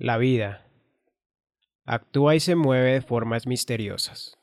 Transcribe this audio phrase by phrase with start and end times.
[0.00, 0.66] La vida
[1.84, 4.38] actúa y se mueve de formas misteriosas.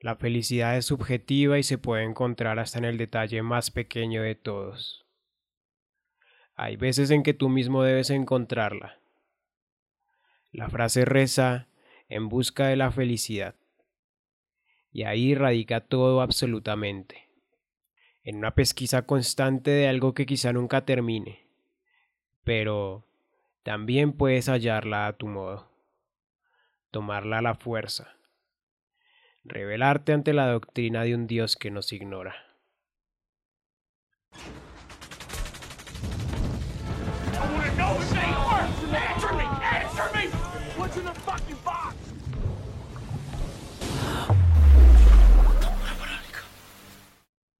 [0.00, 4.34] La felicidad es subjetiva y se puede encontrar hasta en el detalle más pequeño de
[4.34, 5.06] todos.
[6.56, 9.00] Hay veces en que tú mismo debes encontrarla.
[10.52, 11.68] La frase reza
[12.10, 13.54] en busca de la felicidad.
[14.92, 17.30] Y ahí radica todo absolutamente.
[18.24, 21.46] En una pesquisa constante de algo que quizá nunca termine.
[22.44, 23.07] Pero
[23.68, 25.68] también puedes hallarla a tu modo.
[26.90, 28.16] Tomarla a la fuerza.
[29.44, 32.34] Revelarte ante la doctrina de un Dios que nos ignora.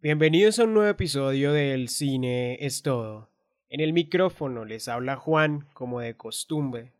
[0.00, 3.28] Bienvenidos a un nuevo episodio del Cine es Todo.
[3.70, 6.92] En el micrófono les habla Juan, como de costumbre,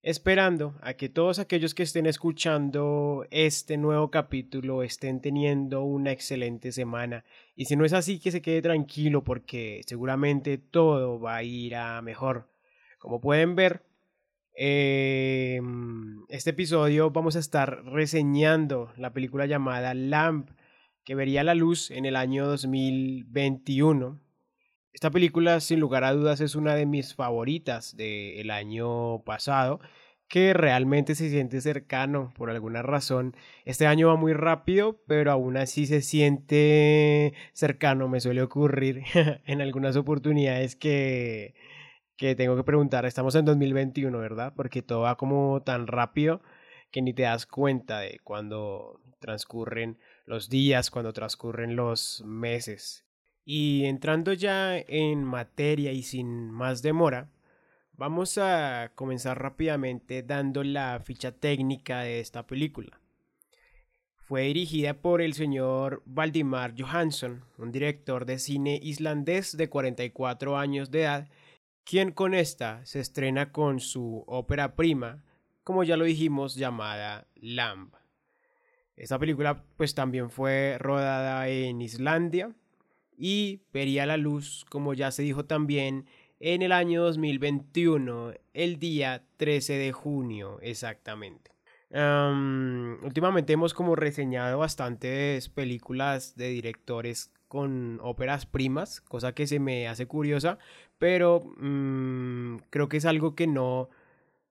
[0.00, 6.72] esperando a que todos aquellos que estén escuchando este nuevo capítulo estén teniendo una excelente
[6.72, 7.26] semana.
[7.54, 11.76] Y si no es así, que se quede tranquilo porque seguramente todo va a ir
[11.76, 12.48] a mejor.
[12.98, 13.82] Como pueden ver,
[14.56, 15.60] eh,
[16.30, 20.48] este episodio vamos a estar reseñando la película llamada Lamp,
[21.04, 24.23] que vería la luz en el año 2021.
[24.94, 29.80] Esta película, sin lugar a dudas, es una de mis favoritas del año pasado,
[30.28, 33.36] que realmente se siente cercano por alguna razón.
[33.64, 38.08] Este año va muy rápido, pero aún así se siente cercano.
[38.08, 39.02] Me suele ocurrir
[39.46, 41.54] en algunas oportunidades que
[42.16, 44.52] que tengo que preguntar, estamos en 2021, ¿verdad?
[44.56, 46.40] Porque todo va como tan rápido
[46.90, 53.03] que ni te das cuenta de cuando transcurren los días, cuando transcurren los meses.
[53.44, 57.30] Y entrando ya en materia y sin más demora,
[57.92, 63.00] vamos a comenzar rápidamente dando la ficha técnica de esta película.
[64.16, 70.90] Fue dirigida por el señor Valdimar Johansson, un director de cine islandés de 44 años
[70.90, 71.28] de edad,
[71.84, 75.22] quien con esta se estrena con su ópera prima,
[75.62, 77.94] como ya lo dijimos, llamada Lamb.
[78.96, 82.54] Esta película pues también fue rodada en Islandia
[83.16, 86.06] y vería la luz, como ya se dijo también,
[86.40, 91.52] en el año 2021, el día 13 de junio exactamente.
[91.90, 99.86] últimamente hemos como reseñado bastantes películas de directores con óperas primas, cosa que se me
[99.86, 100.58] hace curiosa,
[100.98, 103.90] pero mm, creo que es algo que no,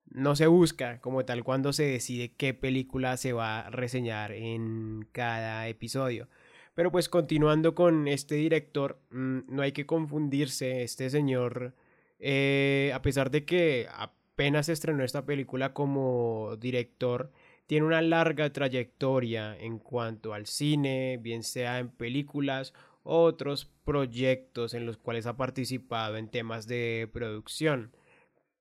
[0.09, 5.07] no se busca como tal cuando se decide qué película se va a reseñar en
[5.11, 6.29] cada episodio.
[6.75, 11.75] Pero pues continuando con este director, mm, no hay que confundirse, este señor,
[12.19, 17.31] eh, a pesar de que apenas estrenó esta película como director,
[17.67, 22.73] tiene una larga trayectoria en cuanto al cine, bien sea en películas
[23.03, 27.95] otros proyectos en los cuales ha participado en temas de producción.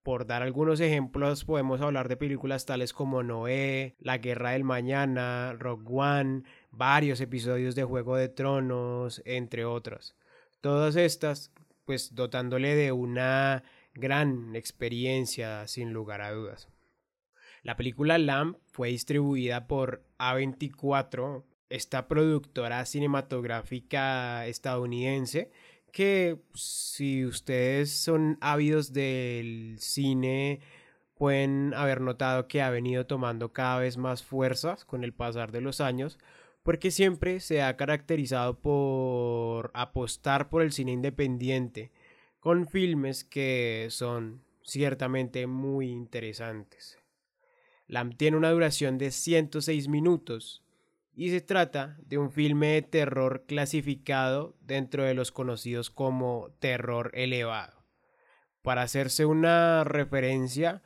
[0.02, 5.54] Por dar algunos ejemplos, podemos hablar de películas tales como Noé, La Guerra del Mañana,
[5.58, 10.16] Rock One, varios episodios de Juego de Tronos, entre otros.
[10.60, 11.52] Todas estas,
[11.84, 13.62] pues dotándole de una
[13.94, 16.68] gran experiencia, sin lugar a dudas.
[17.62, 25.50] La película Lamb fue distribuida por A24 esta productora cinematográfica estadounidense
[25.92, 30.60] que si ustedes son ávidos del cine
[31.14, 35.60] pueden haber notado que ha venido tomando cada vez más fuerzas con el pasar de
[35.60, 36.18] los años
[36.62, 41.90] porque siempre se ha caracterizado por apostar por el cine independiente
[42.40, 46.98] con filmes que son ciertamente muy interesantes.
[47.86, 50.62] LAM tiene una duración de 106 minutos
[51.14, 57.10] y se trata de un filme de terror clasificado dentro de los conocidos como terror
[57.14, 57.84] elevado.
[58.62, 60.82] Para hacerse una referencia,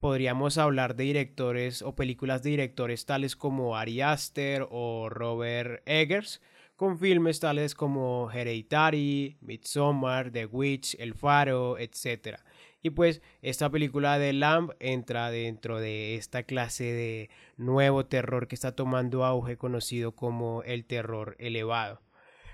[0.00, 6.40] podríamos hablar de directores o películas de directores tales como Ari Aster o Robert Eggers,
[6.76, 12.38] con filmes tales como Hereditary, Midsommar, The Witch, El Faro, etc.
[12.80, 18.54] Y pues esta película de Lamb entra dentro de esta clase de nuevo terror que
[18.54, 22.00] está tomando auge conocido como el terror elevado.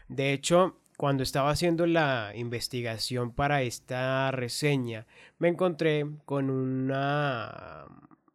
[0.09, 5.07] De hecho, cuando estaba haciendo la investigación para esta reseña,
[5.39, 7.87] me encontré con una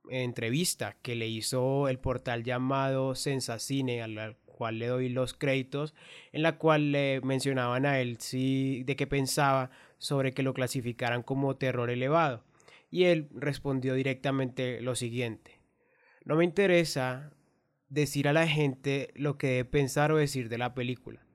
[0.09, 5.93] entrevista que le hizo el portal llamado Sensacine, al cual le doy los créditos,
[6.33, 11.23] en la cual le mencionaban a él sí, de qué pensaba sobre que lo clasificaran
[11.23, 12.43] como terror elevado.
[12.91, 15.61] y él respondió directamente lo siguiente.
[16.25, 17.31] No me interesa
[17.87, 21.28] decir a la gente lo que debe pensar o decir de la película.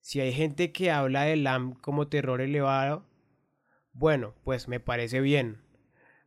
[0.00, 3.06] Si hay gente que habla de Lam como terror elevado,
[3.92, 5.62] bueno, pues me parece bien.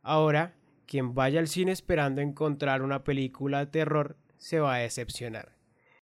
[0.02, 0.54] Ahora,
[0.86, 5.56] quien vaya al cine esperando encontrar una película de terror se va a decepcionar.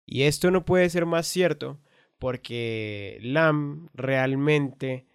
[0.06, 1.78] Y esto no puede ser más cierto
[2.18, 5.06] porque Lam realmente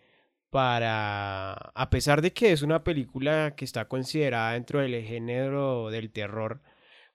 [0.50, 6.12] para, a pesar de que es una película que está considerada dentro del género del
[6.12, 6.62] terror,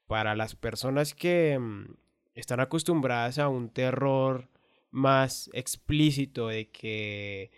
[0.06, 1.94] para las personas que mm,
[2.34, 4.49] están acostumbradas a un terror
[4.90, 7.50] más explícito, de que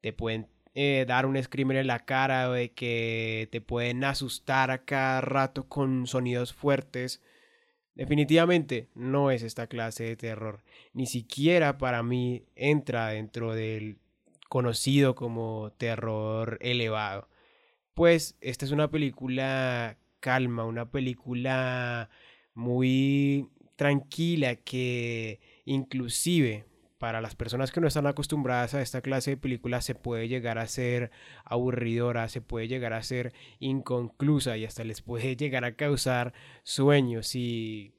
[0.00, 4.70] te pueden eh, dar un screamer en la cara o de que te pueden asustar
[4.70, 7.20] a cada rato con sonidos fuertes.
[7.94, 10.62] Definitivamente no es esta clase de terror.
[10.92, 13.98] Ni siquiera para mí entra dentro del
[14.48, 17.28] conocido como terror elevado.
[17.94, 22.10] Pues esta es una película calma, una película
[22.54, 26.64] muy tranquila que inclusive
[26.98, 30.58] para las personas que no están acostumbradas a esta clase de películas se puede llegar
[30.58, 31.10] a ser
[31.44, 36.34] aburridora, se puede llegar a ser inconclusa y hasta les puede llegar a causar
[36.64, 37.94] sueños si,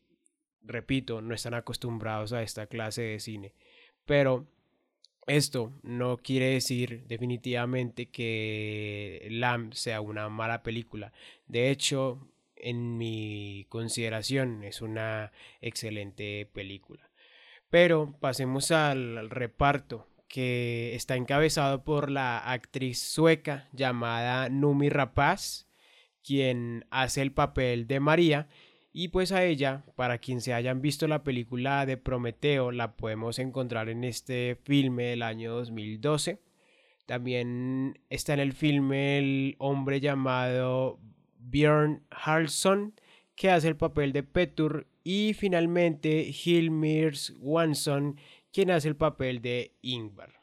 [0.61, 3.53] repito, no están acostumbrados a esta clase de cine.
[4.05, 4.47] Pero
[5.25, 11.13] esto no quiere decir definitivamente que Lamb sea una mala película.
[11.47, 15.31] De hecho, en mi consideración es una
[15.61, 17.10] excelente película.
[17.71, 25.67] Pero pasemos al reparto que está encabezado por la actriz sueca llamada Numi Rapaz,
[26.23, 28.47] quien hace el papel de María
[28.93, 33.39] y pues a ella, para quien se hayan visto la película de Prometeo, la podemos
[33.39, 36.41] encontrar en este filme del año 2012.
[37.05, 40.99] También está en el filme el hombre llamado
[41.39, 42.93] Björn Harlson,
[43.35, 44.87] que hace el papel de Petur.
[45.03, 48.19] Y finalmente Hilmirs Wanson,
[48.51, 50.41] quien hace el papel de Ingvar.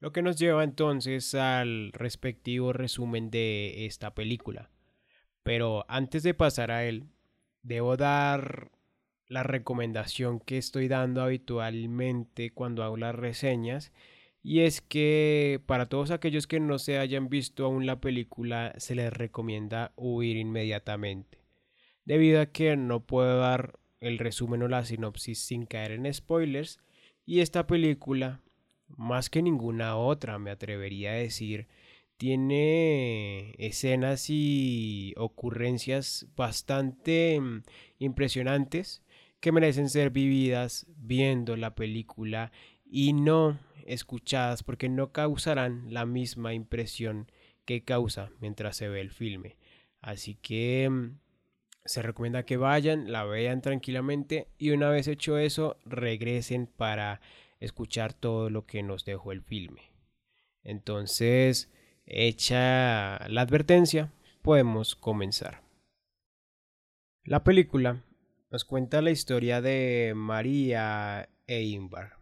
[0.00, 4.68] Lo que nos lleva entonces al respectivo resumen de esta película.
[5.44, 7.04] Pero antes de pasar a él,
[7.62, 8.72] debo dar
[9.28, 13.92] la recomendación que estoy dando habitualmente cuando hago las reseñas.
[14.42, 18.96] Y es que para todos aquellos que no se hayan visto aún la película, se
[18.96, 21.41] les recomienda huir inmediatamente.
[22.04, 26.80] Debido a que no puedo dar el resumen o la sinopsis sin caer en spoilers.
[27.24, 28.40] Y esta película,
[28.88, 31.68] más que ninguna otra, me atrevería a decir,
[32.16, 37.62] tiene escenas y ocurrencias bastante mm,
[37.98, 39.02] impresionantes
[39.40, 42.52] que merecen ser vividas viendo la película
[42.84, 47.30] y no escuchadas porque no causarán la misma impresión
[47.64, 49.56] que causa mientras se ve el filme.
[50.00, 51.18] Así que mm,
[51.84, 57.20] se recomienda que vayan, la vean tranquilamente y una vez hecho eso regresen para
[57.60, 59.92] escuchar todo lo que nos dejó el filme.
[60.62, 61.70] Entonces,
[62.04, 64.12] Hecha la advertencia,
[64.42, 65.62] podemos comenzar.
[67.24, 68.04] La película
[68.50, 72.18] nos cuenta la historia de María e Ingvar,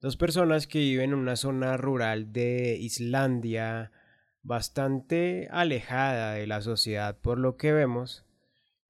[0.00, 3.92] dos personas que viven en una zona rural de Islandia
[4.42, 8.26] bastante alejada de la sociedad por lo que vemos,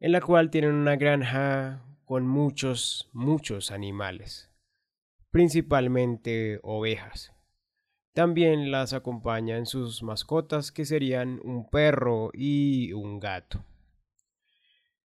[0.02, 4.50] en la cual tienen una granja con muchos, muchos animales,
[5.30, 7.32] principalmente ovejas.
[8.12, 13.64] También las acompañan sus mascotas que serían un perro y un gato.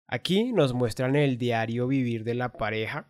[0.07, 3.07] Aquí nos muestran el diario vivir de la pareja,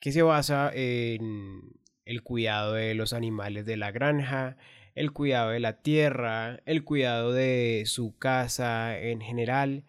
[0.00, 1.72] que se basa en
[2.04, 4.58] el cuidado de los animales de la granja,
[4.94, 9.84] el cuidado de la tierra, el cuidado de su casa en general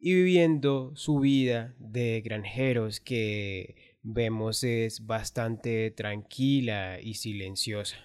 [0.00, 7.96] y viviendo su vida de granjeros que vemos es bastante tranquila y silenciosa.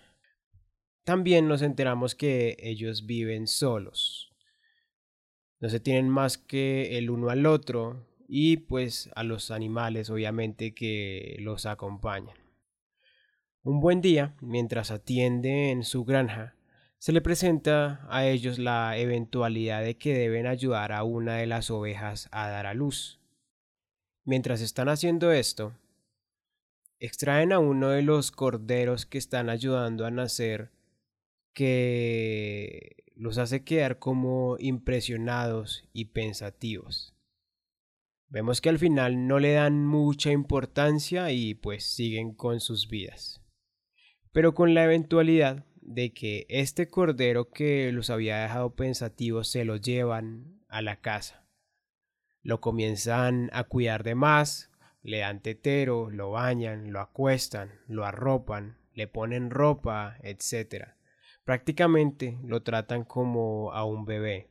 [1.06, 4.34] También nos enteramos que ellos viven solos.
[5.62, 10.74] No se tienen más que el uno al otro y pues a los animales obviamente
[10.74, 12.36] que los acompañan.
[13.64, 16.56] Un buen día, mientras atiende en su granja,
[17.06, 21.70] se le presenta a ellos la eventualidad de que deben ayudar a una de las
[21.70, 23.20] ovejas a dar a luz.
[24.24, 25.78] Mientras están haciendo esto,
[26.98, 30.72] extraen a uno de los corderos que están ayudando a nacer
[31.54, 37.14] que los hace quedar como impresionados y pensativos.
[38.30, 43.44] Vemos que al final no le dan mucha importancia y pues siguen con sus vidas.
[44.32, 49.78] Pero con la eventualidad de que este cordero que los había dejado pensativos se lo
[49.78, 51.48] llevan a la casa.
[52.42, 54.72] Lo comienzan a cuidar de más,
[55.04, 60.90] le dan tetero, lo bañan, lo acuestan, lo arropan, le ponen ropa, etc.
[61.44, 64.50] Prácticamente lo tratan como a un bebé.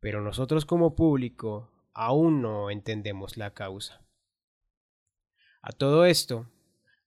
[0.00, 4.02] Pero nosotros como público aún no entendemos la causa.
[5.60, 6.46] A todo esto,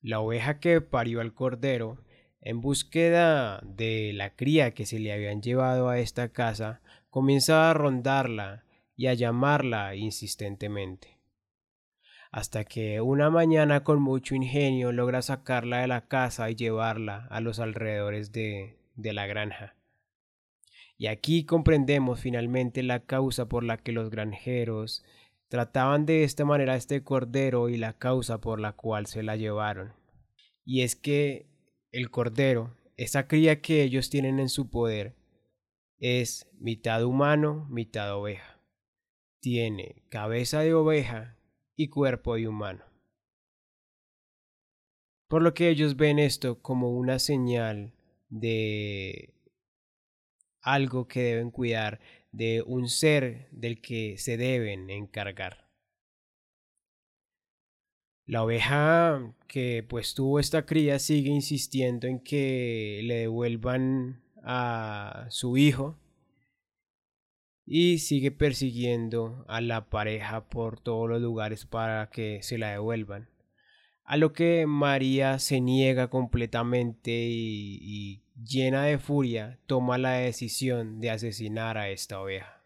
[0.02, 2.00] la oveja que parió al cordero,
[2.48, 7.74] en búsqueda de la cría que se le habían llevado a esta casa, comienza a
[7.74, 8.64] rondarla
[8.96, 11.18] y a llamarla insistentemente.
[12.32, 17.42] Hasta que una mañana con mucho ingenio logra sacarla de la casa y llevarla a
[17.42, 19.76] los alrededores de, de la granja.
[20.98, 25.04] Y aquí comprendemos finalmente la causa por la que los granjeros
[25.50, 29.36] trataban de esta manera a este cordero y la causa por la cual se la
[29.36, 29.92] llevaron.
[30.64, 31.57] Y es que
[31.92, 35.16] el cordero, esa cría que ellos tienen en su poder,
[36.00, 38.62] es mitad humano, mitad oveja.
[39.40, 41.38] Tiene cabeza de oveja
[41.76, 42.84] y cuerpo de humano.
[45.28, 47.94] Por lo que ellos ven esto como una señal
[48.30, 49.34] de
[50.62, 52.00] algo que deben cuidar,
[52.32, 55.67] de un ser del que se deben encargar.
[58.28, 65.56] La oveja que pues tuvo esta cría sigue insistiendo en que le devuelvan a su
[65.56, 65.98] hijo
[67.66, 73.30] y sigue persiguiendo a la pareja por todos los lugares para que se la devuelvan.
[74.04, 81.00] A lo que María se niega completamente y, y llena de furia, toma la decisión
[81.00, 82.57] de asesinar a esta oveja.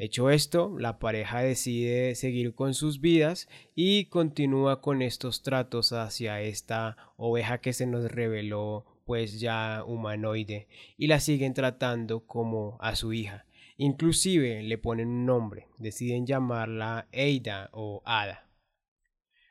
[0.00, 6.40] Hecho esto, la pareja decide seguir con sus vidas y continúa con estos tratos hacia
[6.40, 12.94] esta oveja que se nos reveló pues ya humanoide y la siguen tratando como a
[12.94, 13.46] su hija.
[13.76, 18.48] Inclusive le ponen un nombre, deciden llamarla Eida o Ada.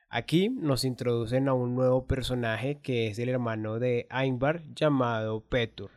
[0.08, 5.92] Aquí nos introducen a un nuevo personaje que es el hermano de Ainbar llamado Petur.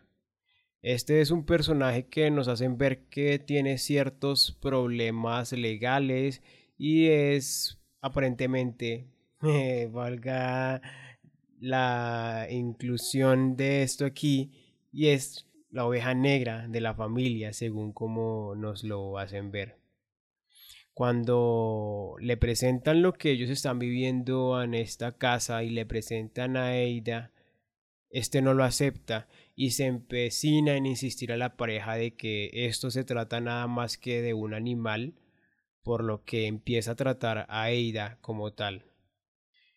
[0.83, 6.43] Este es un personaje que nos hacen ver que tiene ciertos problemas legales
[6.79, 9.07] y es aparentemente,
[9.93, 10.81] valga
[11.61, 14.53] la inclusión de esto aquí,
[14.91, 19.77] y es la oveja negra de la familia, según como nos lo hacen ver.
[20.95, 26.77] Cuando le presentan lo que ellos están viviendo en esta casa y le presentan a
[26.77, 27.33] Eida,
[28.11, 29.29] este no lo acepta
[29.61, 33.99] y se empecina en insistir a la pareja de que esto se trata nada más
[33.99, 35.13] que de un animal,
[35.83, 38.87] por lo que empieza a tratar a Eida como tal.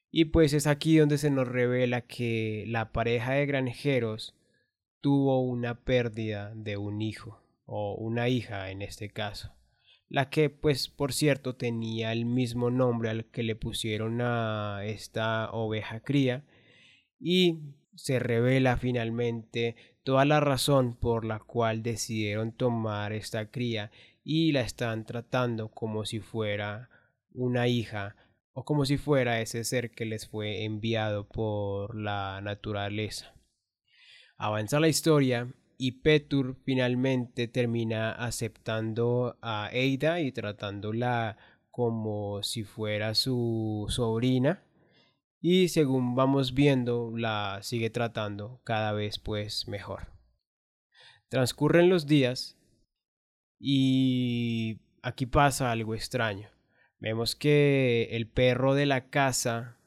[0.10, 4.38] Y pues es aquí donde se nos revela que la pareja de granjeros
[5.02, 9.54] tuvo una pérdida de un hijo, o una hija en este caso,
[10.08, 15.52] la que pues por cierto tenía el mismo nombre al que le pusieron a esta
[15.52, 16.46] oveja cría,
[17.20, 17.60] y
[17.96, 23.92] se revela finalmente toda la razón por la cual decidieron tomar esta cría
[24.24, 26.90] y la están tratando como si fuera
[27.32, 28.16] una hija
[28.54, 33.34] o como si fuera ese ser que les fue enviado por la naturaleza.
[34.38, 41.38] Avanza la historia y Petur finalmente termina aceptando a Eida y tratándola
[41.72, 44.64] como si fuera su sobrina
[45.46, 50.08] y según vamos viendo la sigue tratando cada vez pues mejor.
[51.28, 52.58] Transcurren los días
[53.60, 56.50] y aquí pasa algo extraño.
[56.98, 59.78] Vemos que el perro de la casa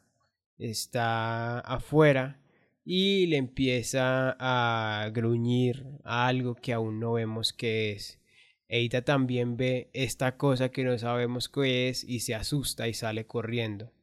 [0.58, 2.38] está afuera
[2.84, 8.20] y le empieza a gruñir algo que aún no vemos qué es.
[8.68, 13.26] Eita también ve esta cosa que no sabemos qué es y se asusta y sale
[13.26, 13.95] corriendo.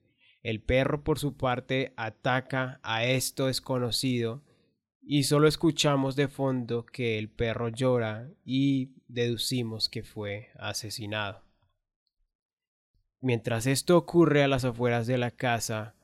[0.44, 4.44] El perro por su parte ataca a esto desconocido
[5.02, 11.44] y solo escuchamos de fondo que el perro llora y deducimos que fue asesinado.
[13.22, 15.96] Mientras esto ocurre a las afueras de la casa,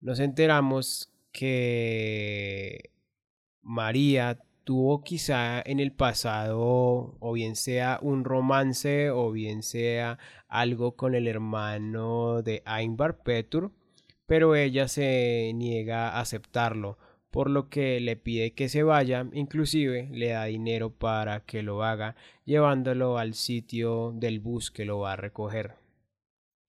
[0.00, 2.90] nos enteramos que
[3.60, 10.94] María tuvo quizá en el pasado o bien sea un romance o bien sea algo
[10.94, 13.72] con el hermano de Ainbar Petur,
[14.26, 16.98] pero ella se niega a aceptarlo,
[17.30, 21.82] por lo que le pide que se vaya, inclusive le da dinero para que lo
[21.82, 25.76] haga, llevándolo al sitio del bus que lo va a recoger.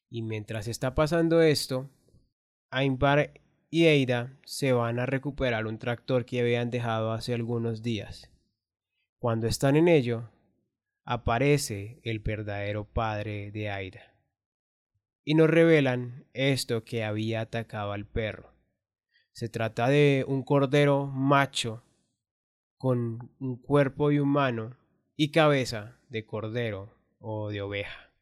[0.10, 1.90] Y mientras está pasando esto,
[2.72, 3.34] Ainbar
[3.70, 8.32] y Eida se van a recuperar un tractor que habían dejado hace algunos días.
[9.20, 10.30] Cuando están en ello,
[11.06, 14.16] aparece el verdadero padre de Aida.
[15.24, 18.54] Y nos revelan esto que había atacado al perro.
[19.34, 21.84] Se trata de un cordero macho
[22.78, 24.78] con un cuerpo de humano
[25.16, 28.14] y cabeza de cordero o de oveja,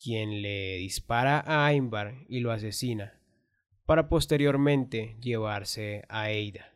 [0.00, 3.17] quien le dispara a Aimbar y lo asesina,
[3.88, 6.74] para posteriormente llevarse a Eida.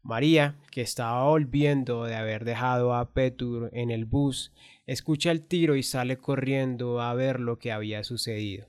[0.00, 4.54] María, que estaba volviendo de haber dejado a Petur en el bus,
[4.86, 8.68] escucha el tiro y sale corriendo a ver lo que había sucedido.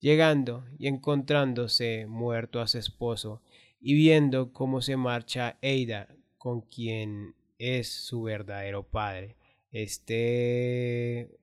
[0.00, 3.42] Llegando y encontrándose muerto a su esposo
[3.78, 9.36] y viendo cómo se marcha Eida con quien es su verdadero padre,
[9.72, 11.38] este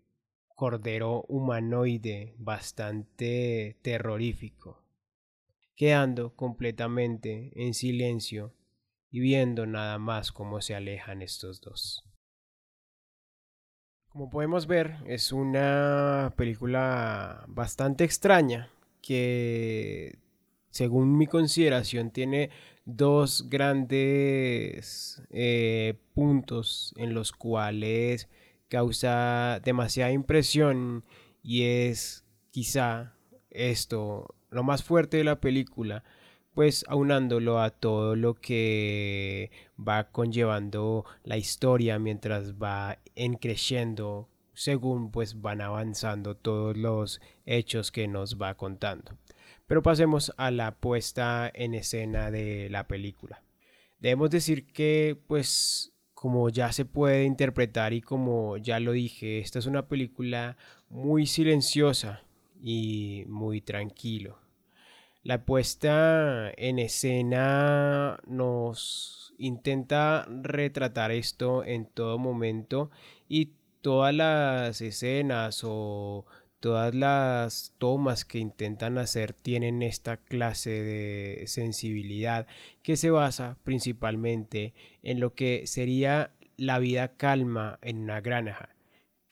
[0.61, 4.83] cordero humanoide bastante terrorífico,
[5.75, 8.53] quedando completamente en silencio
[9.09, 12.03] y viendo nada más cómo se alejan estos dos.
[14.09, 18.69] Como podemos ver, es una película bastante extraña
[19.01, 20.19] que,
[20.69, 22.51] según mi consideración, tiene
[22.85, 28.29] dos grandes eh, puntos en los cuales
[28.71, 31.03] causa demasiada impresión
[31.43, 33.13] y es quizá
[33.49, 36.05] esto lo más fuerte de la película
[36.53, 45.11] pues aunándolo a todo lo que va conllevando la historia mientras va en creciendo según
[45.11, 49.17] pues van avanzando todos los hechos que nos va contando.
[49.67, 53.43] Pero pasemos a la puesta en escena de la película.
[53.99, 59.57] Debemos decir que pues como ya se puede interpretar y como ya lo dije, esta
[59.57, 60.55] es una película
[60.87, 62.21] muy silenciosa
[62.61, 64.37] y muy tranquilo.
[65.23, 72.91] La puesta en escena nos intenta retratar esto en todo momento
[73.27, 76.27] y todas las escenas o
[76.61, 82.47] todas las tomas que intentan hacer tienen esta clase de sensibilidad
[82.83, 88.69] que se basa principalmente en lo que sería la vida calma en una granja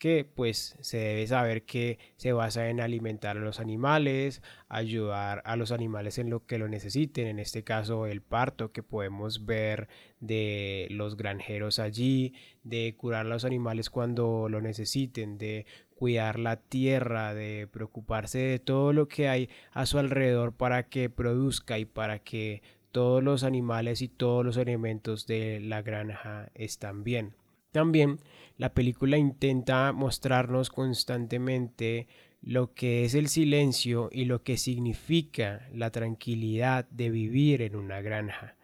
[0.00, 5.56] que pues se debe saber que se basa en alimentar a los animales, ayudar a
[5.56, 9.88] los animales en lo que lo necesiten, en este caso el parto que podemos ver
[10.18, 12.32] de los granjeros allí,
[12.64, 18.58] de curar a los animales cuando lo necesiten, de cuidar la tierra, de preocuparse de
[18.58, 23.44] todo lo que hay a su alrededor para que produzca y para que todos los
[23.44, 27.34] animales y todos los elementos de la granja están bien.
[27.72, 28.18] También
[28.60, 32.08] la película intenta mostrarnos constantemente
[32.42, 38.02] lo que es el silencio y lo que significa la tranquilidad de vivir en una
[38.02, 38.58] granja.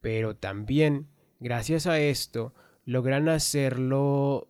[0.00, 1.06] Pero también,
[1.38, 2.54] gracias a esto,
[2.84, 4.48] logran hacerlo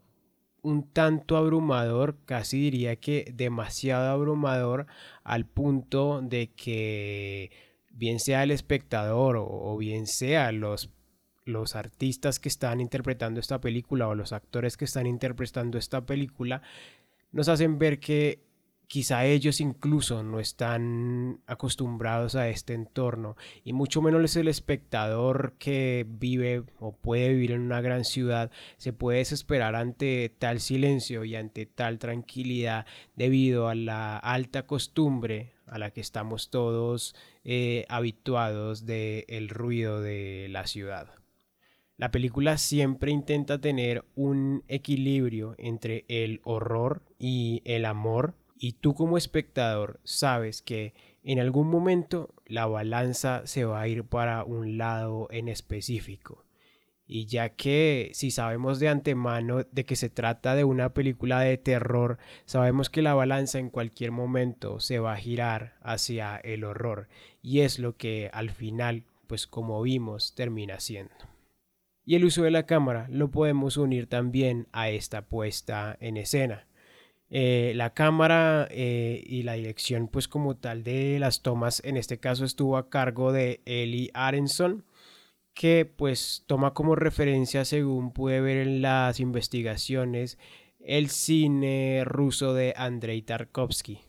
[0.62, 4.86] un tanto abrumador, casi diría que demasiado abrumador,
[5.24, 7.50] al punto de que
[7.90, 10.88] bien sea el espectador o, bien sea los
[11.46, 16.60] los artistas que están interpretando esta película o los actores que están interpretando esta película
[17.32, 18.44] nos hacen ver que
[18.88, 26.06] quizá ellos incluso no están acostumbrados a este entorno y mucho menos el espectador que
[26.08, 31.36] vive o puede vivir en una gran ciudad se puede desesperar ante tal silencio y
[31.36, 38.86] ante tal tranquilidad debido a la alta costumbre a la que estamos todos eh, habituados
[38.86, 41.08] del ruido de la ciudad.
[41.98, 48.94] La película siempre intenta tener un equilibrio entre el horror y el amor y tú
[48.94, 50.92] como espectador sabes que
[51.24, 56.44] en algún momento la balanza se va a ir para un lado en específico.
[57.06, 61.56] Y ya que si sabemos de antemano de que se trata de una película de
[61.56, 67.08] terror, sabemos que la balanza en cualquier momento se va a girar hacia el horror.
[67.42, 71.35] Y es lo que al final, pues como vimos, termina siendo
[72.06, 76.66] y el uso de la cámara lo podemos unir también a esta puesta en escena.
[77.28, 82.20] Eh, la cámara eh, y la dirección pues como tal de las tomas en este
[82.20, 84.84] caso estuvo a cargo de Eli Arenson
[85.52, 90.38] que pues toma como referencia según pude ver en las investigaciones
[90.78, 94.02] el cine ruso de Andrei Tarkovsky.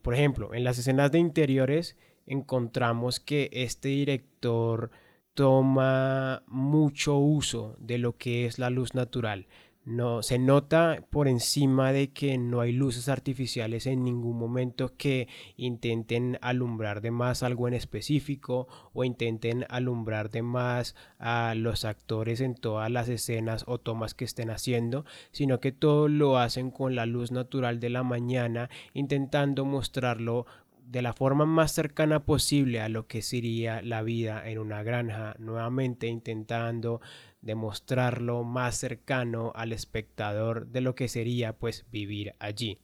[0.00, 4.90] Por ejemplo, en las escenas de interiores encontramos que este director
[5.36, 9.46] toma mucho uso de lo que es la luz natural,
[9.86, 15.28] no se nota por encima de que no hay luces artificiales en ningún momento que
[15.56, 22.40] intenten alumbrar de más algo en específico o intenten alumbrar de más a los actores
[22.40, 26.96] en todas las escenas o tomas que estén haciendo, sino que todo lo hacen con
[26.96, 30.46] la luz natural de la mañana, intentando mostrarlo
[30.86, 35.34] de la forma más cercana posible a lo que sería la vida en una granja,
[35.38, 37.00] nuevamente intentando
[37.40, 42.78] demostrarlo más cercano al espectador de lo que sería pues vivir allí.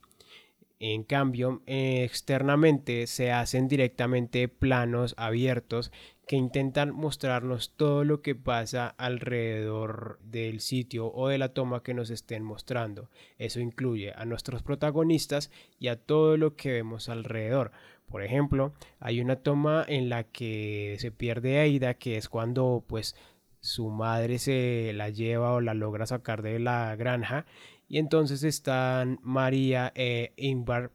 [0.85, 5.93] En cambio, externamente se hacen directamente planos abiertos
[6.27, 11.93] que intentan mostrarnos todo lo que pasa alrededor del sitio o de la toma que
[11.93, 13.09] nos estén mostrando.
[13.37, 17.71] Eso incluye a nuestros protagonistas y a todo lo que vemos alrededor.
[18.13, 23.15] Por ejemplo, hay una toma en la que se pierde Aida, que es cuando pues
[23.59, 27.47] su madre se la lleva o la logra sacar de la granja
[27.87, 30.91] y entonces están María e Ingvar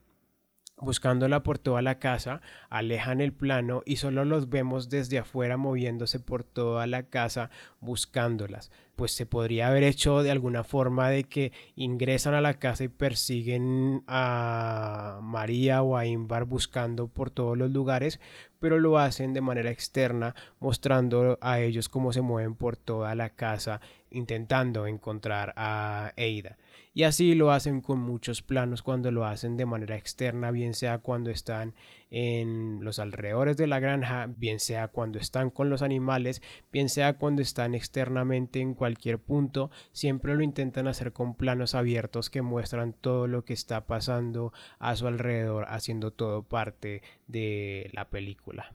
[0.79, 6.19] buscándola por toda la casa, alejan el plano y solo los vemos desde afuera moviéndose
[6.19, 7.49] por toda la casa
[7.81, 8.71] buscándolas.
[8.95, 12.89] Pues se podría haber hecho de alguna forma de que ingresan a la casa y
[12.89, 18.19] persiguen a María o a Imbar buscando por todos los lugares,
[18.59, 23.29] pero lo hacen de manera externa, mostrando a ellos cómo se mueven por toda la
[23.29, 23.79] casa
[24.11, 26.57] intentando encontrar a Eida.
[26.91, 30.97] Y así lo hacen con muchos planos cuando lo hacen de manera externa, bien sea
[30.97, 31.75] cuando están
[32.09, 37.17] en los alrededores de la granja, bien sea cuando están con los animales, bien sea
[37.17, 42.93] cuando están externamente en cualquier punto, siempre lo intentan hacer con planos abiertos que muestran
[42.93, 48.73] todo lo que está pasando a su alrededor, haciendo todo parte de la película.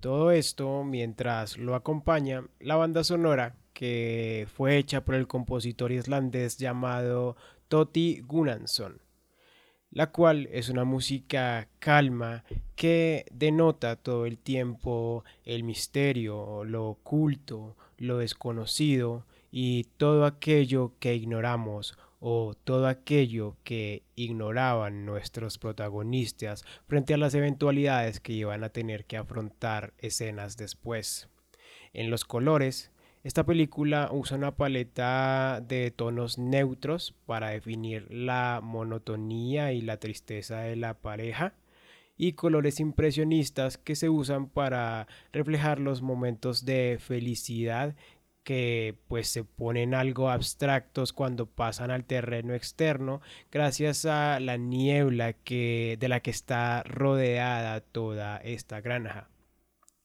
[0.00, 6.58] Todo esto mientras lo acompaña la banda sonora que fue hecha por el compositor islandés
[6.58, 7.36] llamado
[7.68, 9.00] Toti Gunnarsson,
[9.90, 12.44] la cual es una música calma
[12.76, 21.14] que denota todo el tiempo el misterio, lo oculto, lo desconocido y todo aquello que
[21.14, 28.68] ignoramos o todo aquello que ignoraban nuestros protagonistas frente a las eventualidades que iban a
[28.68, 31.28] tener que afrontar escenas después.
[31.92, 32.91] En los colores,
[33.24, 40.60] esta película usa una paleta de tonos neutros para definir la monotonía y la tristeza
[40.60, 41.54] de la pareja
[42.16, 47.94] y colores impresionistas que se usan para reflejar los momentos de felicidad
[48.44, 53.20] que pues se ponen algo abstractos cuando pasan al terreno externo
[53.52, 59.31] gracias a la niebla que de la que está rodeada toda esta granja.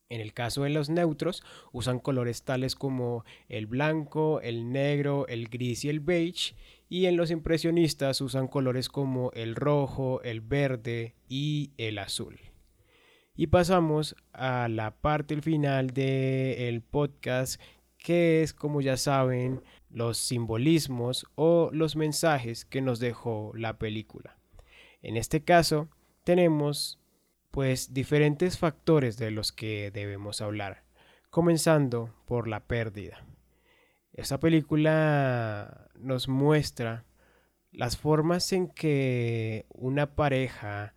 [0.10, 1.44] En el caso de los neutros,
[1.74, 6.56] usan colores tales como el blanco, el negro, el gris y el beige,
[6.90, 12.40] y en los impresionistas usan colores como el rojo, el verde y el azul.
[13.36, 17.62] Y pasamos a la parte final del podcast,
[17.98, 24.38] que es, como ya saben, los simbolismos o los mensajes que nos dejó la película.
[25.02, 25.90] En este caso,
[26.24, 27.00] tenemos
[27.58, 30.84] pues diferentes factores de los que debemos hablar,
[31.32, 33.26] comenzando por la pérdida.
[34.14, 37.06] Esta película nos muestra
[37.72, 40.94] las formas en que una pareja,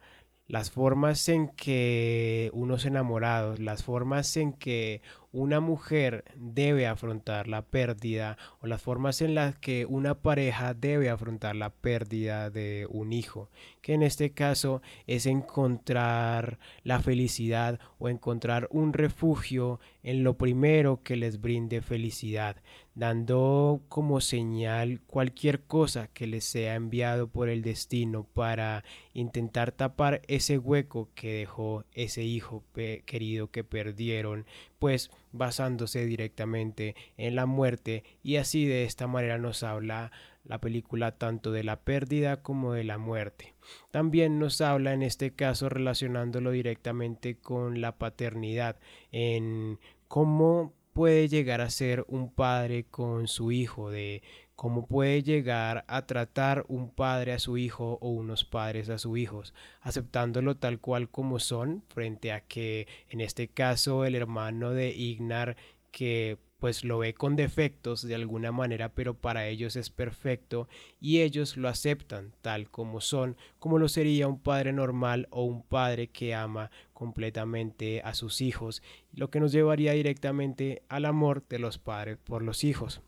[0.49, 5.01] las formas en que unos enamorados, las formas en que
[5.33, 11.09] una mujer debe afrontar la pérdida o las formas en las que una pareja debe
[11.09, 18.09] afrontar la pérdida de un hijo, que en este caso es encontrar la felicidad o
[18.09, 22.57] encontrar un refugio en lo primero que les brinde felicidad,
[22.95, 30.23] dando como señal cualquier cosa que les sea enviado por el destino para intentar tapar
[30.27, 32.64] ese hueco que dejó ese hijo
[33.07, 34.47] querido que perdieron,
[34.81, 40.11] pues basándose directamente en la muerte y así de esta manera nos habla
[40.43, 43.55] la película tanto de la pérdida como de la muerte.
[43.93, 48.81] También nos habla en este caso relacionándolo directamente con la paternidad,
[49.12, 54.23] en cómo puede llegar a ser un padre con su hijo, de
[54.61, 59.16] cómo puede llegar a tratar un padre a su hijo o unos padres a sus
[59.16, 64.90] hijos, aceptándolo tal cual como son, frente a que en este caso el hermano de
[64.90, 65.57] Ignar
[65.92, 70.68] que pues lo ve con defectos de alguna manera, pero para ellos es perfecto
[71.01, 75.62] y ellos lo aceptan tal como son, como lo sería un padre normal o un
[75.62, 78.83] padre que ama completamente a sus hijos,
[79.14, 83.01] lo que nos llevaría directamente al amor de los padres por los hijos.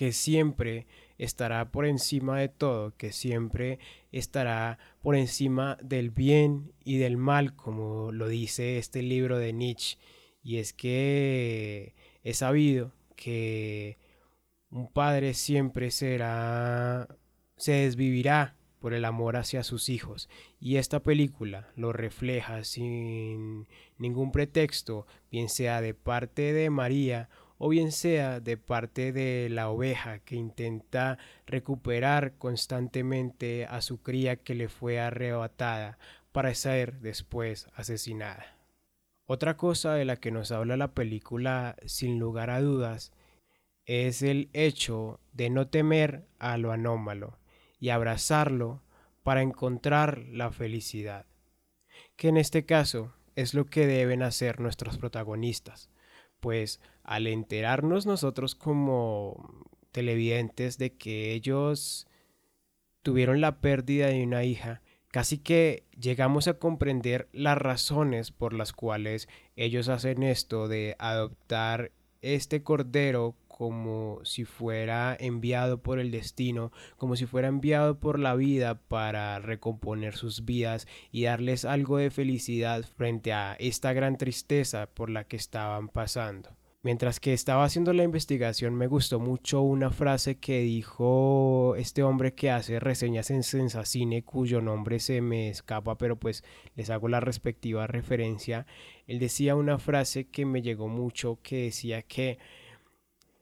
[0.00, 0.86] Que siempre
[1.18, 3.78] estará por encima de todo, que siempre
[4.12, 9.98] estará por encima del bien y del mal, como lo dice este libro de Nietzsche.
[10.42, 13.98] Y es que he sabido que
[14.70, 17.06] un padre siempre será,
[17.58, 20.30] se desvivirá por el amor hacia sus hijos.
[20.58, 27.28] Y esta película lo refleja sin ningún pretexto, bien sea de parte de María
[27.62, 34.36] o bien sea de parte de la oveja que intenta recuperar constantemente a su cría
[34.36, 35.98] que le fue arrebatada
[36.32, 38.56] para ser después asesinada.
[39.26, 43.12] Otra cosa de la que nos habla la película sin lugar a dudas
[43.84, 47.38] es el hecho de no temer a lo anómalo
[47.78, 48.82] y abrazarlo
[49.22, 51.26] para encontrar la felicidad,
[52.16, 55.89] que en este caso es lo que deben hacer nuestros protagonistas,
[56.40, 62.06] pues al enterarnos nosotros como televidentes de que ellos
[63.02, 68.72] tuvieron la pérdida de una hija, casi que llegamos a comprender las razones por las
[68.72, 76.72] cuales ellos hacen esto de adoptar este cordero como si fuera enviado por el destino,
[76.96, 82.10] como si fuera enviado por la vida para recomponer sus vidas y darles algo de
[82.10, 86.56] felicidad frente a esta gran tristeza por la que estaban pasando.
[86.82, 92.32] Mientras que estaba haciendo la investigación me gustó mucho una frase que dijo este hombre
[92.32, 96.42] que hace reseñas en Sensacine cuyo nombre se me escapa pero pues
[96.76, 98.64] les hago la respectiva referencia.
[99.06, 102.38] Él decía una frase que me llegó mucho que decía que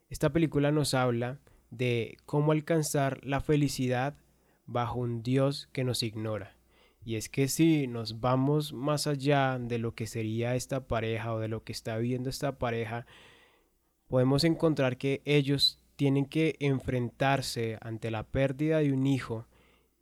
[0.09, 1.39] esta película nos habla
[1.71, 4.15] de cómo alcanzar la felicidad
[4.67, 6.57] bajo un Dios que nos ignora.
[7.05, 11.39] Y es que si nos vamos más allá de lo que sería esta pareja o
[11.39, 13.07] de lo que está viviendo esta pareja,
[14.09, 19.47] podemos encontrar que ellos tienen que enfrentarse ante la pérdida de un hijo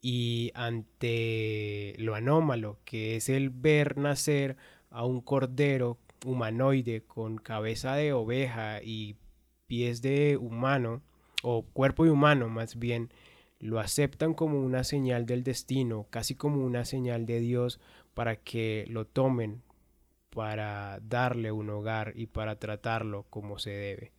[0.01, 4.57] y ante lo anómalo que es el ver nacer
[4.91, 9.17] a un cordero humanoide con cabeza de oveja y
[9.67, 11.03] pies de humano,
[11.43, 13.11] o cuerpo de humano más bien,
[13.59, 17.81] lo aceptan como una señal del destino, casi como una señal de Dios
[18.15, 19.63] para que lo tomen,
[20.31, 24.13] para darle un hogar y para tratarlo como se debe.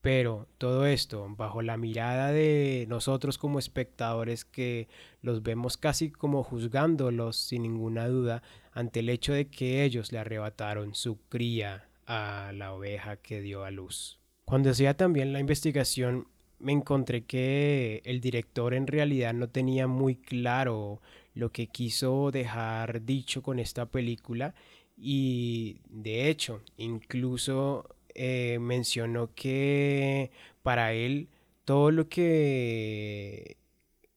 [0.00, 4.88] Pero todo esto bajo la mirada de nosotros como espectadores que
[5.20, 10.18] los vemos casi como juzgándolos sin ninguna duda ante el hecho de que ellos le
[10.18, 14.21] arrebataron su cría a la oveja que dio a luz.
[14.44, 16.28] Cuando hacía también la investigación
[16.58, 21.00] me encontré que el director en realidad no tenía muy claro
[21.34, 24.54] lo que quiso dejar dicho con esta película
[24.96, 30.30] y de hecho incluso eh, mencionó que
[30.62, 31.28] para él
[31.64, 33.56] todo lo que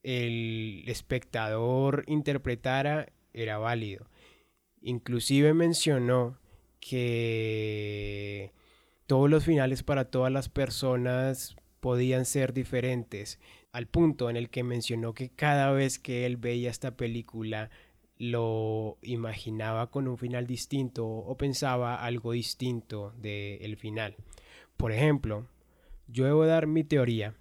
[0.02, 4.06] el espectador interpretara era válido.
[4.82, 6.38] Inclusive mencionó
[6.78, 8.52] que
[9.06, 13.38] todos los finales para todas las personas podían ser diferentes,
[13.72, 17.70] al punto en el que mencionó que cada vez que él veía esta película
[18.18, 24.16] lo imaginaba con un final distinto o pensaba algo distinto del final.
[24.76, 25.46] Por ejemplo,
[26.08, 27.34] yo debo dar mi teoría,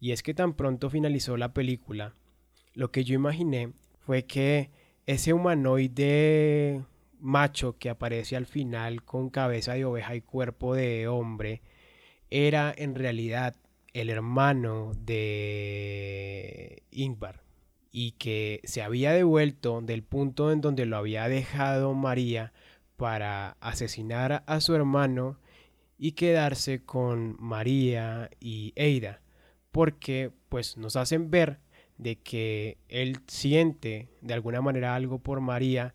[0.00, 2.14] y es que tan pronto finalizó la película,
[2.74, 4.70] lo que yo imaginé fue que
[5.06, 6.82] ese humanoide
[7.20, 11.62] macho que aparece al final con cabeza de oveja y cuerpo de hombre
[12.30, 13.56] era en realidad
[13.92, 17.42] el hermano de Ingvar
[17.90, 22.52] y que se había devuelto del punto en donde lo había dejado María
[22.96, 25.38] para asesinar a su hermano
[25.98, 29.20] y quedarse con María y Eida
[29.72, 31.60] porque pues nos hacen ver
[31.96, 35.94] de que él siente de alguna manera algo por María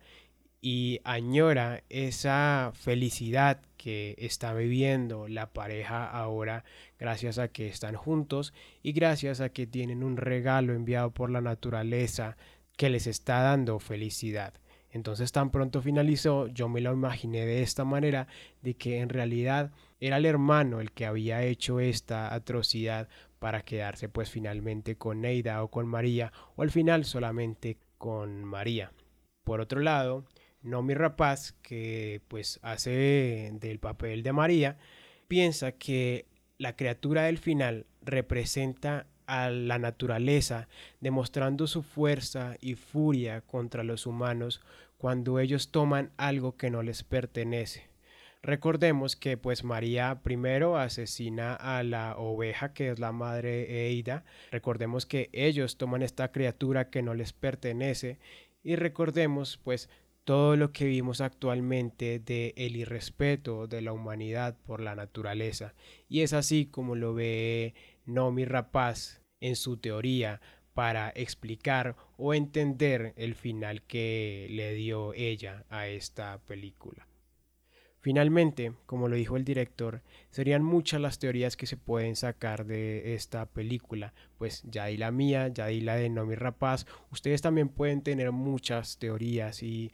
[0.66, 6.64] y añora esa felicidad que está viviendo la pareja ahora
[6.98, 11.42] gracias a que están juntos y gracias a que tienen un regalo enviado por la
[11.42, 12.38] naturaleza
[12.78, 14.54] que les está dando felicidad.
[14.90, 18.26] Entonces tan pronto finalizó, yo me lo imaginé de esta manera,
[18.62, 24.08] de que en realidad era el hermano el que había hecho esta atrocidad para quedarse
[24.08, 28.92] pues finalmente con Neida o con María o al final solamente con María.
[29.44, 30.24] Por otro lado,
[30.64, 34.78] mi Rapaz, que pues hace del papel de María,
[35.28, 36.26] piensa que
[36.58, 40.68] la criatura del final representa a la naturaleza,
[41.00, 44.60] demostrando su fuerza y furia contra los humanos
[44.96, 47.88] cuando ellos toman algo que no les pertenece.
[48.42, 54.24] Recordemos que pues María primero asesina a la oveja que es la madre Eida.
[54.50, 58.18] Recordemos que ellos toman esta criatura que no les pertenece
[58.62, 59.88] y recordemos pues
[60.24, 65.74] todo lo que vimos actualmente de el irrespeto de la humanidad por la naturaleza.
[66.08, 67.74] Y es así como lo ve
[68.06, 70.40] Nomi Rapaz en su teoría
[70.72, 77.06] para explicar o entender el final que le dio ella a esta película.
[78.00, 83.14] Finalmente, como lo dijo el director, serían muchas las teorías que se pueden sacar de
[83.14, 87.70] esta película, pues ya di la mía, ya di la de Nomi Rapaz, ustedes también
[87.70, 89.90] pueden tener muchas teorías y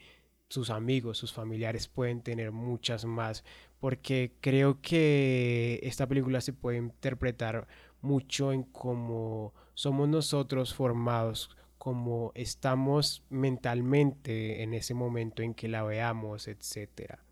[0.51, 3.45] sus amigos, sus familiares pueden tener muchas más,
[3.79, 7.67] porque creo que esta película se puede interpretar
[8.01, 15.83] mucho en cómo somos nosotros formados, cómo estamos mentalmente en ese momento en que la
[15.83, 17.23] veamos, etcétera.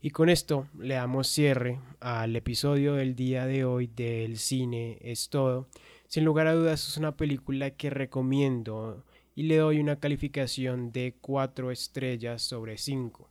[0.00, 5.28] Y con esto le damos cierre al episodio del día de hoy del cine es
[5.28, 5.68] todo.
[6.08, 11.16] Sin lugar a dudas es una película que recomiendo y le doy una calificación de
[11.20, 13.28] 4 estrellas sobre 5.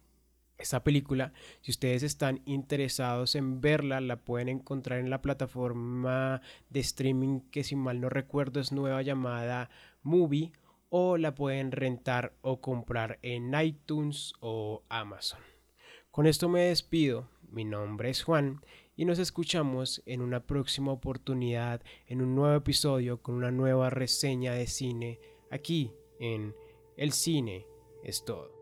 [0.57, 1.31] Esta película,
[1.61, 7.63] si ustedes están interesados en verla, la pueden encontrar en la plataforma de streaming que
[7.63, 9.69] si mal no recuerdo es nueva llamada
[10.03, 10.51] Movie
[10.89, 15.39] o la pueden rentar o comprar en iTunes o Amazon.
[16.11, 18.61] Con esto me despido, mi nombre es Juan
[18.97, 24.51] y nos escuchamos en una próxima oportunidad, en un nuevo episodio con una nueva reseña
[24.53, 26.55] de cine aquí en
[26.97, 27.65] El Cine
[28.03, 28.58] es todo.